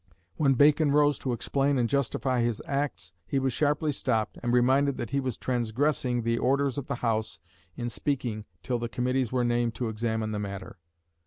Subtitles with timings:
[0.35, 4.97] When Bacon rose to explain and justify his acts he was sharply stopped, and reminded
[4.97, 7.37] that he was transgressing the orders of the House
[7.75, 10.79] in speaking till the Committees were named to examine the matter.